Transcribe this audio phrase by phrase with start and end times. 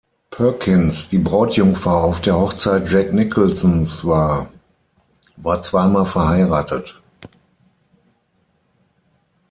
[0.31, 4.49] Perkins, die Brautjungfer auf der Hochzeit Jack Nicholsons war,
[5.37, 6.99] war zweimal verheiratet.